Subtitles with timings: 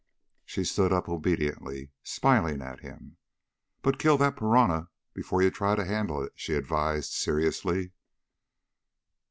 [0.47, 3.17] She stood up obediently, smiling at him.
[3.83, 7.91] "But kill that piranha before you try to handle it," she advised seriously.